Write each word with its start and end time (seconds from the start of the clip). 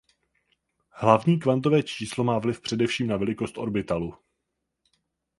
Hlavní 0.91 1.39
kvantové 1.39 1.83
číslo 1.83 2.23
má 2.23 2.39
vliv 2.39 2.61
především 2.61 3.07
na 3.07 3.17
velikost 3.17 3.57
orbitalu. 3.57 4.13